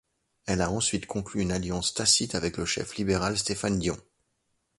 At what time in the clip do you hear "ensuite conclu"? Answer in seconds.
0.71-1.41